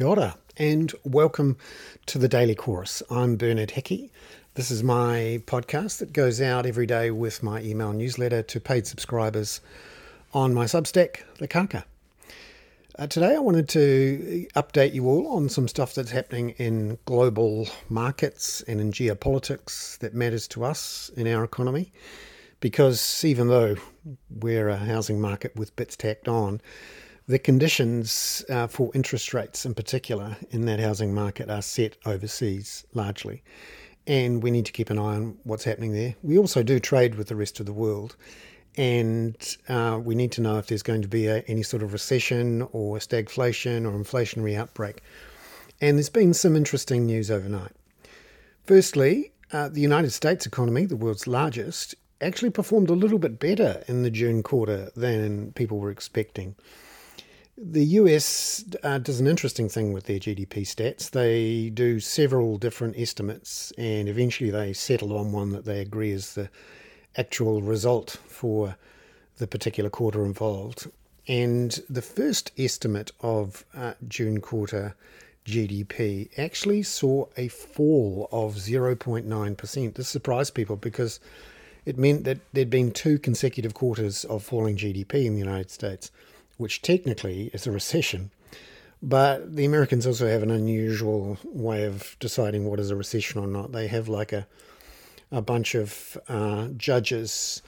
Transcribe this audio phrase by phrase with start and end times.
[0.00, 1.58] Kia ora, and welcome
[2.06, 3.02] to the Daily Chorus.
[3.10, 4.10] I'm Bernard Hickey.
[4.54, 8.86] This is my podcast that goes out every day with my email newsletter to paid
[8.86, 9.60] subscribers
[10.32, 11.84] on my Substack, The Kaka.
[12.98, 17.68] Uh, today, I wanted to update you all on some stuff that's happening in global
[17.90, 21.92] markets and in geopolitics that matters to us in our economy.
[22.60, 23.76] Because even though
[24.30, 26.62] we're a housing market with bits tacked on,
[27.30, 32.84] the conditions uh, for interest rates, in particular, in that housing market are set overseas
[32.92, 33.40] largely.
[34.04, 36.16] And we need to keep an eye on what's happening there.
[36.24, 38.16] We also do trade with the rest of the world.
[38.76, 39.36] And
[39.68, 42.62] uh, we need to know if there's going to be a, any sort of recession
[42.72, 45.00] or stagflation or inflationary outbreak.
[45.80, 47.72] And there's been some interesting news overnight.
[48.64, 53.84] Firstly, uh, the United States economy, the world's largest, actually performed a little bit better
[53.86, 56.56] in the June quarter than people were expecting.
[57.62, 61.10] The US uh, does an interesting thing with their GDP stats.
[61.10, 66.32] They do several different estimates and eventually they settle on one that they agree is
[66.32, 66.48] the
[67.18, 68.76] actual result for
[69.36, 70.90] the particular quarter involved.
[71.28, 74.96] And the first estimate of uh, June quarter
[75.44, 79.94] GDP actually saw a fall of 0.9%.
[79.94, 81.20] This surprised people because
[81.84, 86.10] it meant that there'd been two consecutive quarters of falling GDP in the United States
[86.60, 88.30] which technically is a recession.
[89.02, 93.46] But the Americans also have an unusual way of deciding what is a recession or
[93.46, 93.72] not.
[93.72, 94.46] They have like a
[95.32, 97.62] a bunch of uh, judges,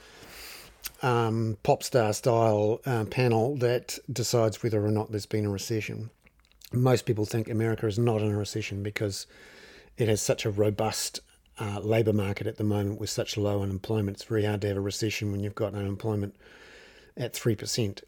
[1.01, 6.09] um, pop star style uh, panel that decides whether or not there's been a recession.
[6.71, 9.27] Most people think America is not in a recession because
[9.97, 11.21] it has such a robust
[11.59, 14.17] uh, labour market at the moment with such low unemployment.
[14.17, 16.35] It's very hard to have a recession when you've got unemployment
[17.15, 18.01] at 3%.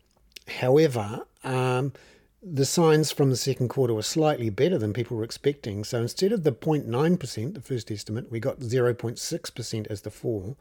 [0.48, 1.94] However, um,
[2.42, 5.84] the signs from the second quarter were slightly better than people were expecting.
[5.84, 10.58] So instead of the 0.9%, the first estimate, we got 0.6% as the fall.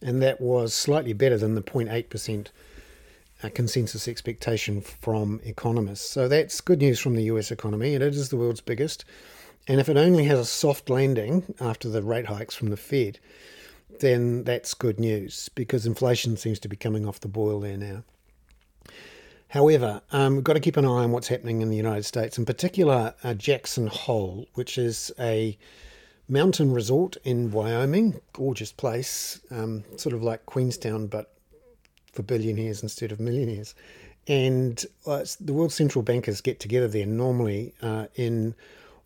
[0.00, 2.48] And that was slightly better than the 0.8%
[3.42, 6.10] uh, consensus expectation from economists.
[6.10, 9.04] So that's good news from the US economy, and it is the world's biggest.
[9.68, 13.20] And if it only has a soft landing after the rate hikes from the Fed,
[14.00, 18.02] then that's good news because inflation seems to be coming off the boil there now.
[19.52, 22.38] However, um, we've got to keep an eye on what's happening in the United States,
[22.38, 25.58] in particular uh, Jackson Hole, which is a
[26.26, 28.18] mountain resort in Wyoming.
[28.32, 31.34] Gorgeous place, um, sort of like Queenstown, but
[32.14, 33.74] for billionaires instead of millionaires.
[34.26, 38.54] And uh, the World Central Bankers get together there normally uh, in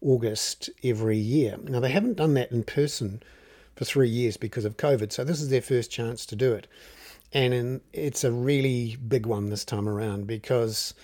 [0.01, 1.57] August every year.
[1.65, 3.21] Now, they haven't done that in person
[3.75, 6.69] for three years because of COVID, so this is their first chance to do it
[7.33, 10.95] and in, it's a really big one this time around because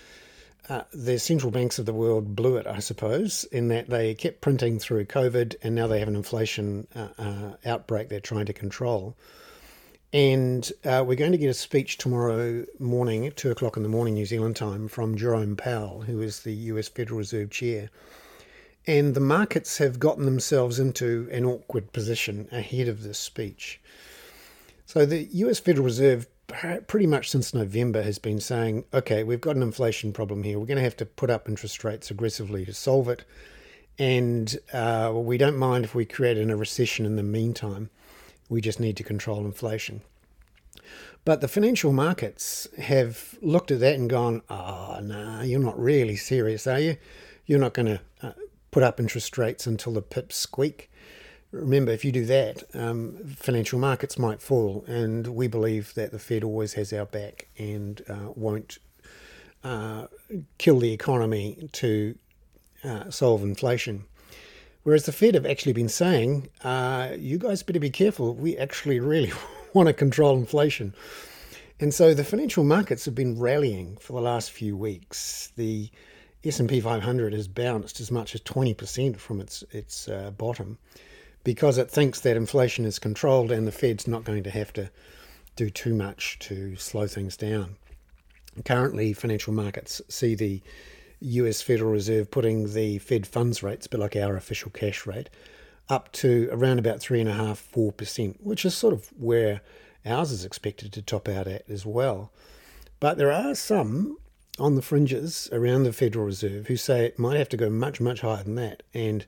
[0.69, 4.41] uh, the central banks of the world blew it, I suppose, in that they kept
[4.41, 8.53] printing through COVID, and now they have an inflation uh, uh, outbreak they're trying to
[8.53, 9.15] control.
[10.13, 13.89] And uh, we're going to get a speech tomorrow morning at two o'clock in the
[13.89, 17.89] morning, New Zealand time, from Jerome Powell, who is the US Federal Reserve Chair.
[18.85, 23.81] And the markets have gotten themselves into an awkward position ahead of this speech.
[24.85, 26.27] So the US Federal Reserve
[26.87, 30.59] pretty much since November has been saying, okay, we've got an inflation problem here.
[30.59, 33.23] We're going to have to put up interest rates aggressively to solve it.
[33.97, 37.89] And uh, we don't mind if we create a recession in the meantime.
[38.49, 40.01] We just need to control inflation.
[41.25, 45.79] But the financial markets have looked at that and gone, oh, no, nah, you're not
[45.79, 46.97] really serious, are you?
[47.45, 48.33] You're not going to uh,
[48.71, 50.91] put up interest rates until the pips squeak
[51.53, 56.19] remember, if you do that, um, financial markets might fall, and we believe that the
[56.19, 58.79] Fed always has our back and uh, won't
[59.63, 60.07] uh,
[60.57, 62.15] kill the economy to
[62.83, 64.05] uh, solve inflation.
[64.81, 68.99] Whereas the Fed have actually been saying, uh, you guys better be careful, we actually
[68.99, 69.31] really
[69.73, 70.93] want to control inflation.
[71.79, 75.51] And so the financial markets have been rallying for the last few weeks.
[75.55, 75.89] The
[76.43, 80.77] S&P 500 has bounced as much as 20% from its its uh, bottom
[81.43, 84.89] because it thinks that inflation is controlled and the Fed's not going to have to
[85.55, 87.75] do too much to slow things down.
[88.65, 90.61] Currently, financial markets see the
[91.19, 95.29] US Federal Reserve putting the Fed funds rates, but like our official cash rate,
[95.89, 99.61] up to around about 3.5%, 4%, which is sort of where
[100.05, 102.31] ours is expected to top out at as well.
[102.99, 104.17] But there are some
[104.59, 107.99] on the fringes around the Federal Reserve who say it might have to go much,
[107.99, 108.83] much higher than that.
[108.93, 109.25] And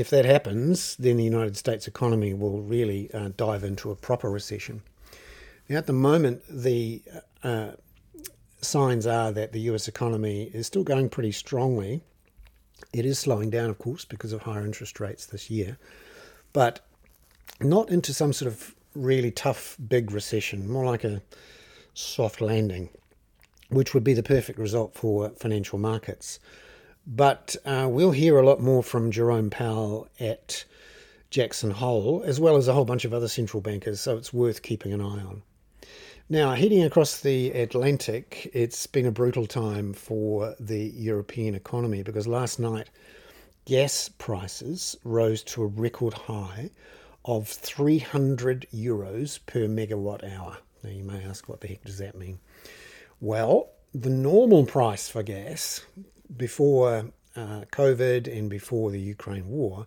[0.00, 4.30] if that happens, then the United States economy will really uh, dive into a proper
[4.30, 4.82] recession.
[5.68, 7.02] Now, at the moment, the
[7.44, 7.72] uh,
[8.60, 12.02] signs are that the US economy is still going pretty strongly,
[12.92, 15.78] It is slowing down, of course, because of higher interest rates this year,
[16.52, 16.80] but
[17.60, 21.22] not into some sort of really tough big recession, more like a
[21.94, 22.88] soft landing,
[23.68, 26.40] which would be the perfect result for financial markets.
[27.06, 30.64] But uh, we'll hear a lot more from Jerome Powell at
[31.30, 34.62] Jackson Hole, as well as a whole bunch of other central bankers, so it's worth
[34.62, 35.42] keeping an eye on.
[36.28, 42.28] Now, heading across the Atlantic, it's been a brutal time for the European economy because
[42.28, 42.88] last night
[43.64, 46.70] gas prices rose to a record high
[47.24, 50.58] of 300 euros per megawatt hour.
[50.82, 52.38] Now, you may ask, what the heck does that mean?
[53.20, 55.84] Well, the normal price for gas
[56.36, 59.86] before uh, COVID and before the Ukraine war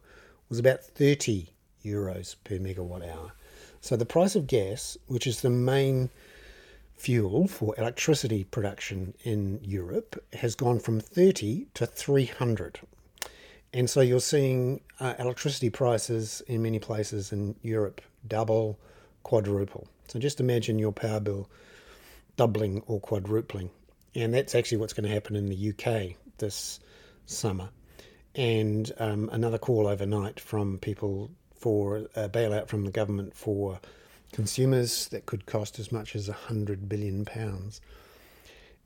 [0.50, 1.50] was about 30
[1.84, 3.34] euros per megawatt hour.
[3.82, 6.10] So the price of gas, which is the main
[6.96, 12.80] fuel for electricity production in Europe has gone from 30 to 300.
[13.74, 18.80] And so you're seeing uh, electricity prices in many places in Europe double,
[19.24, 19.88] quadruple.
[20.08, 21.50] So just imagine your power bill
[22.38, 23.70] doubling or quadrupling.
[24.16, 26.80] And that's actually what's going to happen in the UK this
[27.26, 27.70] summer.
[28.36, 33.80] And um, another call overnight from people for a bailout from the government for
[34.32, 37.80] consumers that could cost as much as 100 billion pounds.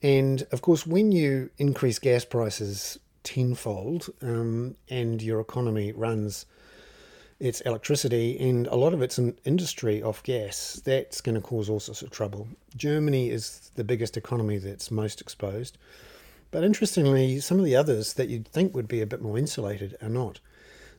[0.03, 6.45] And of course, when you increase gas prices tenfold um, and your economy runs
[7.39, 11.79] its electricity and a lot of it's industry off gas, that's going to cause all
[11.79, 12.47] sorts of trouble.
[12.75, 15.77] Germany is the biggest economy that's most exposed.
[16.51, 19.97] But interestingly, some of the others that you'd think would be a bit more insulated
[20.01, 20.39] are not.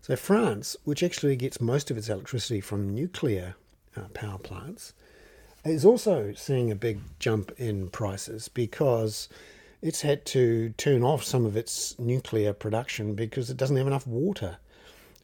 [0.03, 3.57] So, France, which actually gets most of its electricity from nuclear
[3.97, 4.93] uh, power plants,
[5.65, 9.29] is also seeing a big jump in prices because
[9.83, 14.07] it's had to turn off some of its nuclear production because it doesn't have enough
[14.07, 14.59] water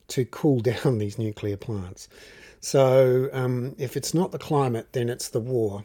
[0.08, 2.08] to cool down these nuclear plants.
[2.60, 5.84] So, um, if it's not the climate, then it's the war.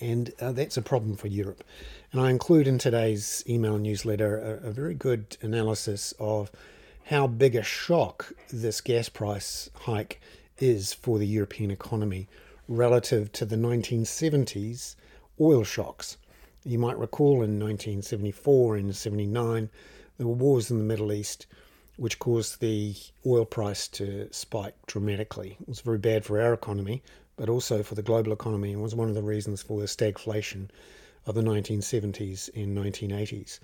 [0.00, 1.64] And uh, that's a problem for Europe.
[2.12, 6.50] And I include in today's email newsletter a, a very good analysis of
[7.06, 10.20] how big a shock this gas price hike
[10.58, 12.28] is for the European economy
[12.68, 14.96] relative to the 1970s
[15.40, 16.16] oil shocks.
[16.64, 19.70] You might recall in 1974 and 79,
[20.18, 21.46] there were wars in the Middle East
[21.96, 22.94] which caused the
[23.24, 25.56] oil price to spike dramatically.
[25.60, 27.02] It was very bad for our economy,
[27.36, 30.68] but also for the global economy, and was one of the reasons for the stagflation
[31.26, 33.58] of the 1970s and 1980s,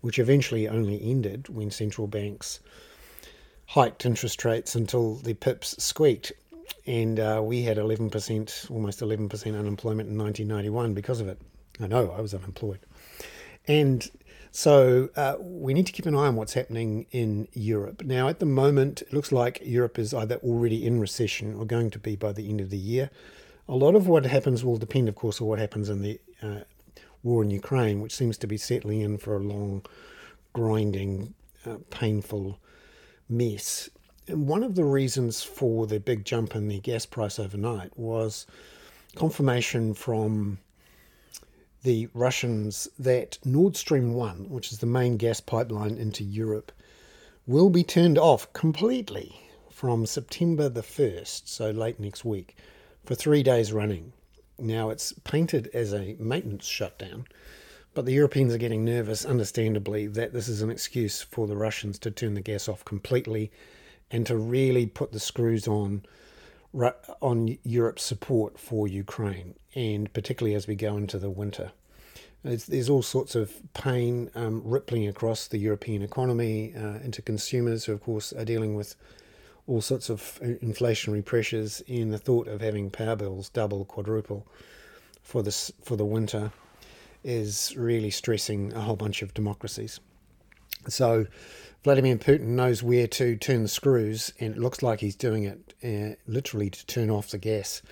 [0.00, 2.60] which eventually only ended when central banks
[3.66, 6.32] hiked interest rates until the pips squeaked.
[6.86, 11.38] And uh, we had 11%, almost 11% unemployment in 1991 because of it.
[11.80, 12.80] I know, I was unemployed.
[13.66, 14.10] And
[14.50, 18.02] so uh, we need to keep an eye on what's happening in Europe.
[18.04, 21.90] Now, at the moment, it looks like Europe is either already in recession or going
[21.90, 23.10] to be by the end of the year.
[23.68, 26.60] A lot of what happens will depend, of course, on what happens in the uh,
[27.22, 29.84] war in Ukraine, which seems to be settling in for a long,
[30.52, 31.34] grinding,
[31.66, 32.58] uh, painful
[33.28, 33.90] mess.
[34.26, 38.46] And one of the reasons for the big jump in the gas price overnight was
[39.16, 40.58] confirmation from
[41.82, 46.72] the Russians that Nord Stream 1, which is the main gas pipeline into Europe,
[47.46, 52.56] will be turned off completely from September the 1st, so late next week,
[53.04, 54.12] for three days running.
[54.58, 57.26] Now, it's painted as a maintenance shutdown,
[57.94, 61.98] but the Europeans are getting nervous, understandably, that this is an excuse for the Russians
[62.00, 63.52] to turn the gas off completely
[64.10, 66.02] and to really put the screws on
[66.72, 71.72] on Europe's support for Ukraine, and particularly as we go into the winter.
[72.44, 77.84] It's, there's all sorts of pain um, rippling across the European economy uh, into consumers
[77.84, 78.94] who, of course, are dealing with
[79.66, 84.46] all sorts of uh, inflationary pressures in the thought of having power bills double, quadruple
[85.22, 86.50] for this for the winter
[87.24, 90.00] is really stressing a whole bunch of democracies.
[90.88, 91.26] So
[91.84, 95.74] Vladimir Putin knows where to turn the screws, and it looks like he's doing it
[95.84, 97.82] uh, literally to turn off the gas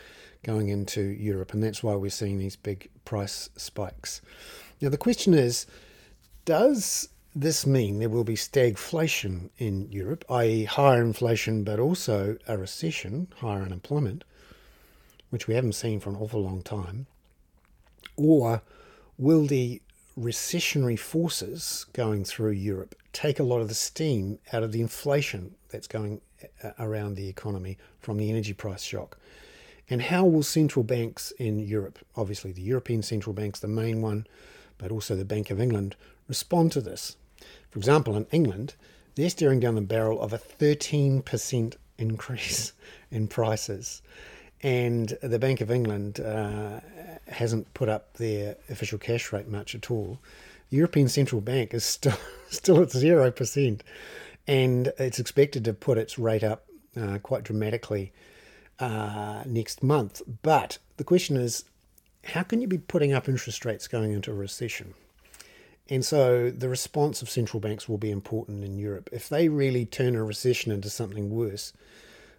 [0.42, 4.20] going into Europe, and that's why we're seeing these big price spikes.
[4.80, 5.66] Now, the question is
[6.44, 12.56] does this mean there will be stagflation in Europe, i.e., higher inflation but also a
[12.56, 14.24] recession, higher unemployment,
[15.30, 17.06] which we haven't seen for an awful long time?
[18.16, 18.62] Or
[19.18, 19.82] will the
[20.18, 25.54] recessionary forces going through Europe take a lot of the steam out of the inflation
[25.70, 26.20] that's going
[26.62, 29.18] uh, around the economy from the energy price shock?
[29.88, 34.26] And how will central banks in Europe, obviously the European central banks, the main one,
[34.78, 35.96] but also the Bank of England,
[36.28, 37.16] respond to this?
[37.70, 38.74] For example, in England,
[39.14, 42.72] they're staring down the barrel of a 13% increase
[43.10, 44.02] in prices.
[44.62, 46.80] And the Bank of England uh,
[47.28, 50.18] hasn't put up their official cash rate much at all.
[50.70, 53.82] The European Central Bank is still still at zero percent,
[54.46, 56.64] and it's expected to put its rate up
[57.00, 58.12] uh, quite dramatically
[58.78, 60.22] uh, next month.
[60.42, 61.64] But the question is,
[62.24, 64.94] how can you be putting up interest rates going into a recession?
[65.88, 69.08] And so the response of central banks will be important in Europe.
[69.12, 71.72] If they really turn a recession into something worse,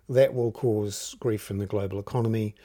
[0.09, 2.55] that will cause grief in the global economy.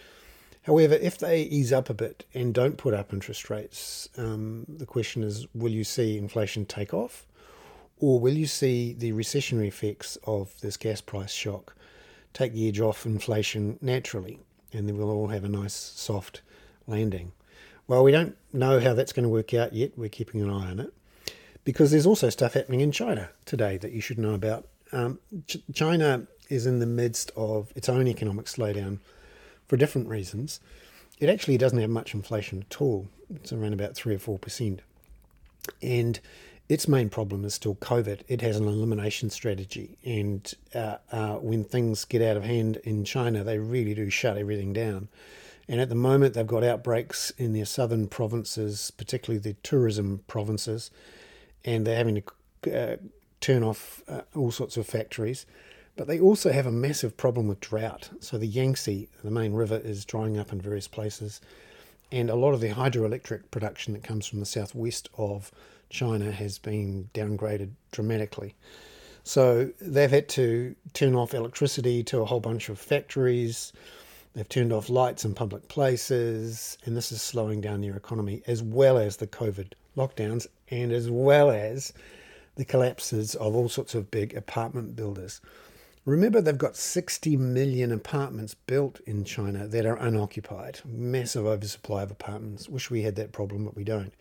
[0.62, 4.86] However, if they ease up a bit and don't put up interest rates, um, the
[4.86, 7.26] question is will you see inflation take off?
[7.98, 11.76] Or will you see the recessionary effects of this gas price shock
[12.32, 14.40] take the edge off inflation naturally?
[14.72, 16.42] And then we'll all have a nice soft
[16.86, 17.32] landing.
[17.86, 19.92] Well, we don't know how that's going to work out yet.
[19.96, 20.92] We're keeping an eye on it
[21.64, 24.66] because there's also stuff happening in China today that you should know about.
[24.92, 28.98] Um, Ch- China is in the midst of its own economic slowdown
[29.66, 30.60] for different reasons.
[31.18, 33.06] It actually doesn't have much inflation at all.
[33.34, 34.80] It's around about three or four percent,
[35.80, 36.20] and
[36.68, 38.20] its main problem is still COVID.
[38.28, 43.04] It has an elimination strategy, and uh, uh, when things get out of hand in
[43.04, 45.08] China, they really do shut everything down.
[45.68, 50.90] And at the moment, they've got outbreaks in their southern provinces, particularly the tourism provinces,
[51.64, 52.96] and they're having to uh,
[53.40, 55.46] turn off uh, all sorts of factories.
[55.96, 58.10] But they also have a massive problem with drought.
[58.20, 61.40] So the Yangtze, the main river, is drying up in various places.
[62.10, 65.50] And a lot of the hydroelectric production that comes from the southwest of
[65.90, 68.54] China has been downgraded dramatically.
[69.24, 73.72] So they've had to turn off electricity to a whole bunch of factories.
[74.34, 78.62] They've turned off lights in public places, and this is slowing down their economy, as
[78.62, 81.92] well as the COVID lockdowns, and as well as
[82.56, 85.40] the collapses of all sorts of big apartment builders.
[86.04, 90.80] Remember, they've got 60 million apartments built in China that are unoccupied.
[90.84, 92.68] Massive oversupply of apartments.
[92.68, 94.12] Wish we had that problem, but we don't.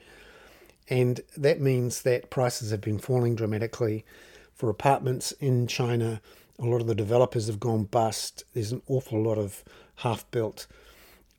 [0.90, 4.06] And that means that prices have been falling dramatically
[4.54, 6.22] for apartments in China.
[6.60, 8.44] A lot of the developers have gone bust.
[8.54, 9.64] There's an awful lot of
[9.96, 10.68] half built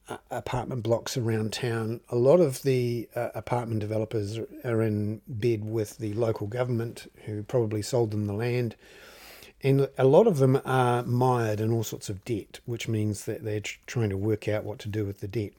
[0.09, 2.01] uh, apartment blocks around town.
[2.09, 7.45] A lot of the uh, apartment developers are in bed with the local government who
[7.45, 8.75] probably sold them the land
[9.63, 13.45] and a lot of them are mired in all sorts of debt, which means that
[13.45, 15.53] they're trying to work out what to do with the debt.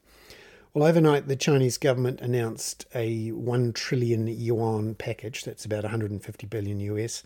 [0.73, 6.79] Well, overnight, the Chinese government announced a 1 trillion yuan package, that's about 150 billion
[6.79, 7.23] US,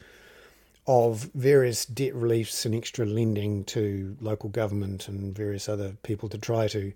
[0.86, 6.38] of various debt reliefs and extra lending to local government and various other people to
[6.38, 6.94] try to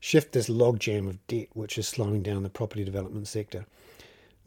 [0.00, 3.66] shift this logjam of debt, which is slowing down the property development sector.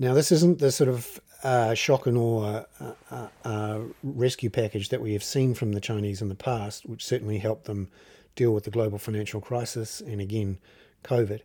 [0.01, 4.89] Now, this isn't the sort of uh, shock and awe uh, uh, uh, rescue package
[4.89, 7.87] that we have seen from the Chinese in the past, which certainly helped them
[8.35, 10.57] deal with the global financial crisis and again,
[11.03, 11.41] COVID.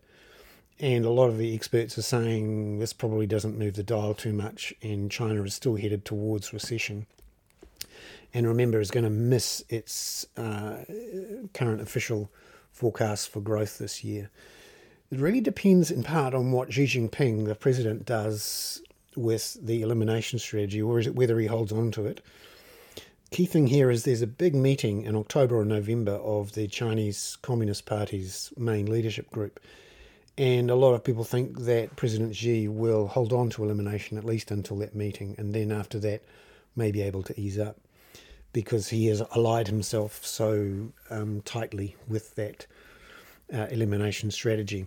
[0.81, 4.33] And a lot of the experts are saying this probably doesn't move the dial too
[4.33, 7.05] much, and China is still headed towards recession.
[8.33, 10.83] And remember, is going to miss its uh,
[11.53, 12.31] current official
[12.73, 14.31] forecast for growth this year.
[15.09, 18.83] It really depends in part on what Xi Jinping, the president, does
[19.15, 22.21] with the elimination strategy, or is it whether he holds on to it.
[23.31, 27.39] Key thing here is there's a big meeting in October or November of the Chinese
[27.41, 29.61] Communist Party's main leadership group.
[30.37, 34.25] And a lot of people think that President Xi will hold on to elimination at
[34.25, 36.23] least until that meeting, and then after that,
[36.75, 37.77] may be able to ease up
[38.53, 42.67] because he has allied himself so um, tightly with that
[43.55, 44.87] uh, elimination strategy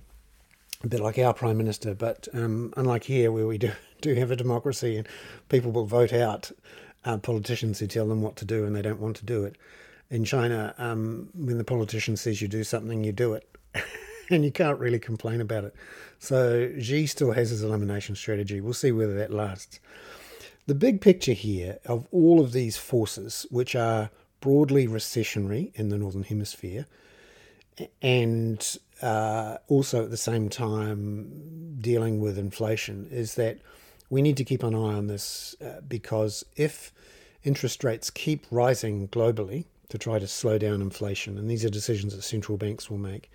[0.81, 3.71] a bit like our prime minister, but um, unlike here where we do
[4.01, 5.07] do have a democracy and
[5.49, 6.51] people will vote out
[7.03, 9.57] uh, politicians who tell them what to do and they don't want to do it.
[10.09, 13.47] In China, um, when the politician says you do something, you do it,
[14.29, 15.75] and you can't really complain about it.
[16.17, 18.61] So Xi still has his elimination strategy.
[18.61, 19.81] We'll see whether that lasts.
[20.65, 25.97] The big picture here of all of these forces, which are broadly recessionary in the
[25.97, 26.85] northern hemisphere,
[28.01, 33.57] and uh, also at the same time dealing with inflation is that
[34.09, 36.91] we need to keep an eye on this uh, because if
[37.43, 42.15] interest rates keep rising globally to try to slow down inflation, and these are decisions
[42.15, 43.31] that central banks will make,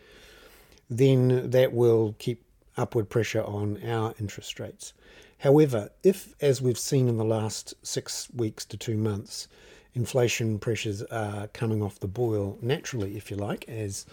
[0.91, 2.45] then that will keep
[2.77, 4.93] upward pressure on our interest rates.
[5.39, 9.49] However, if, as we've seen in the last six weeks to two months,
[9.95, 14.07] inflation pressures are coming off the boil naturally, if you like, as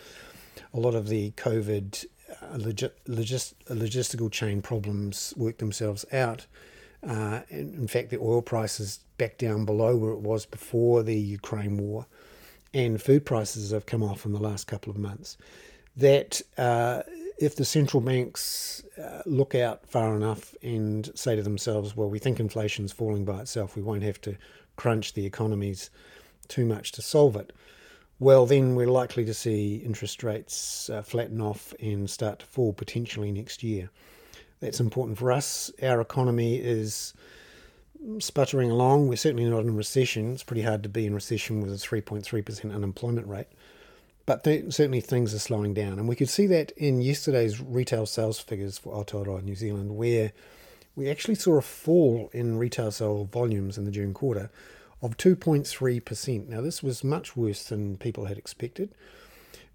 [0.73, 6.47] a lot of the COVID uh, logis- logistical chain problems work themselves out,
[7.03, 11.19] Uh, in fact, the oil price is back down below where it was before the
[11.39, 12.05] Ukraine war,
[12.73, 15.35] and food prices have come off in the last couple of months.
[15.97, 17.01] That uh,
[17.39, 22.19] if the central banks uh, look out far enough and say to themselves, well, we
[22.19, 24.35] think inflation's falling by itself, we won't have to
[24.81, 25.91] crunch the economies
[26.47, 27.53] too much to solve it,
[28.19, 32.73] well, then we're likely to see interest rates uh, flatten off and start to fall
[32.73, 33.91] potentially next year.
[34.59, 35.71] That's important for us.
[35.83, 37.13] Our economy is
[38.17, 39.07] sputtering along.
[39.07, 40.33] We're certainly not in recession.
[40.33, 43.47] It's pretty hard to be in recession with a 3.3% unemployment rate.
[44.25, 45.99] But th- certainly things are slowing down.
[45.99, 50.31] And we could see that in yesterday's retail sales figures for Aotearoa New Zealand, where
[50.95, 54.49] we actually saw a fall in retail sale volumes in the June quarter
[55.01, 56.47] of 2.3%.
[56.47, 58.93] Now, this was much worse than people had expected.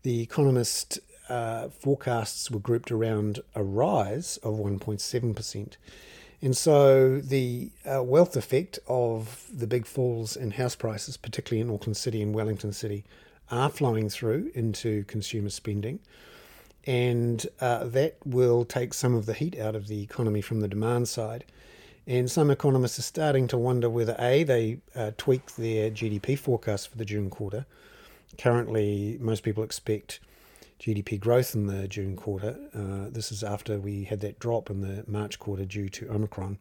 [0.03, 5.73] The Economist uh, forecasts were grouped around a rise of 1.7%.
[6.43, 11.75] And so the uh, wealth effect of the big falls in house prices, particularly in
[11.75, 13.05] Auckland City and Wellington City,
[13.51, 15.99] are flowing through into consumer spending.
[16.87, 20.69] And uh, that will take some of the heat out of the economy from the
[20.69, 21.45] demand side.
[22.07, 26.89] And some economists are starting to wonder whether A, they uh, tweak their GDP forecast
[26.89, 27.67] for the June quarter.
[28.39, 30.21] Currently, most people expect
[30.79, 32.57] GDP growth in the June quarter.
[32.73, 36.59] Uh, this is after we had that drop in the March quarter due to Omicron.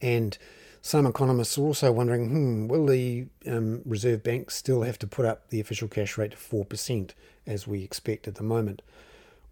[0.00, 0.36] And
[0.80, 5.24] some economists are also wondering hmm, will the um, Reserve Bank still have to put
[5.24, 7.10] up the official cash rate to 4%
[7.46, 8.82] as we expect at the moment?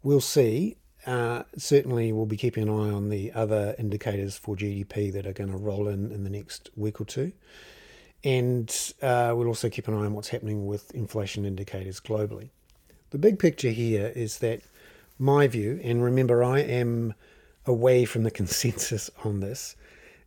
[0.03, 0.77] We'll see.
[1.07, 5.33] Uh, certainly, we'll be keeping an eye on the other indicators for GDP that are
[5.33, 7.33] going to roll in in the next week or two.
[8.25, 12.51] And uh, we'll also keep an eye on what's happening with inflation indicators globally.
[13.11, 14.63] The big picture here is that
[15.19, 17.15] my view, and remember, I am
[17.67, 19.77] away from the consensus on this,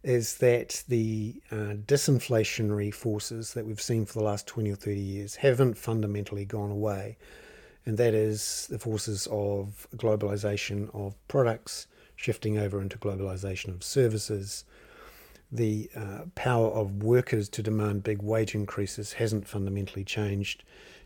[0.06, 5.00] is that the uh, disinflationary forces that we've seen for the last 20 or 30
[5.00, 7.18] years haven't fundamentally gone away
[7.86, 14.65] and that is the forces of globalization of products shifting over into globalization of services.
[15.52, 20.63] The uh, power of workers to demand big wage increases hasn't fundamentally changed.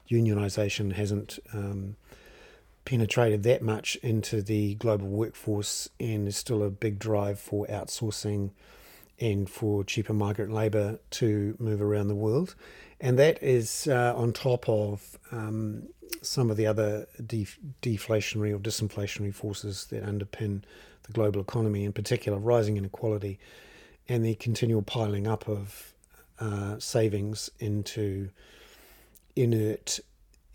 [0.10, 1.98] Unionization hasn't um,
[2.86, 8.52] penetrated that much into the global workforce, and there's still a big drive for outsourcing
[9.20, 12.56] and for cheaper migrant labour to move around the world.
[13.00, 15.88] And that is uh, on top of um,
[16.22, 20.64] some of the other def- deflationary or disinflationary forces that underpin
[21.04, 23.40] the global economy, in particular rising inequality
[24.08, 25.94] and the continual piling up of
[26.40, 28.30] uh, savings into
[29.36, 30.00] inert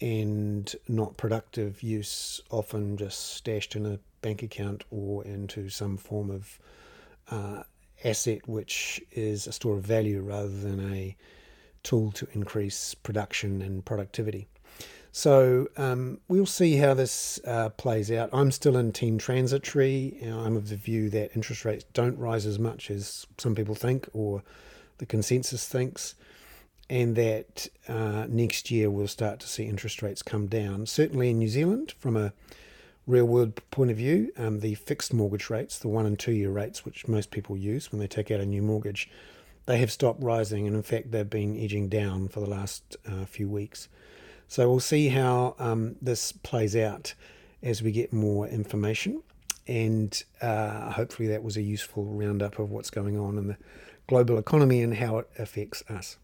[0.00, 6.30] and not productive use, often just stashed in a bank account or into some form
[6.30, 6.58] of
[7.30, 7.62] uh,
[8.04, 11.16] asset which is a store of value rather than a
[11.82, 14.46] tool to increase production and productivity.
[15.12, 18.30] So um, we'll see how this uh, plays out.
[18.32, 20.18] I'm still in team transitory.
[20.24, 24.08] I'm of the view that interest rates don't rise as much as some people think
[24.12, 24.42] or
[24.98, 26.16] the consensus thinks,
[26.90, 30.86] and that uh, next year we'll start to see interest rates come down.
[30.86, 32.32] Certainly in New Zealand, from a
[33.06, 36.50] real world point of view, um, the fixed mortgage rates, the one and two year
[36.50, 39.10] rates, which most people use when they take out a new mortgage,
[39.66, 43.24] they have stopped rising, and in fact, they've been edging down for the last uh,
[43.24, 43.88] few weeks.
[44.46, 47.14] So we'll see how um, this plays out
[47.62, 49.22] as we get more information.
[49.66, 53.56] And uh, hopefully, that was a useful roundup of what's going on in the
[54.06, 56.18] global economy and how it affects us.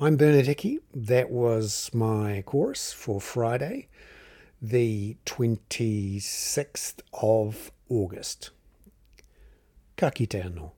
[0.00, 0.80] I'm Bernard Hickey.
[0.92, 3.86] That was my Chorus for Friday,
[4.66, 8.50] the 26th of August.
[9.98, 10.70] Ka kite anō.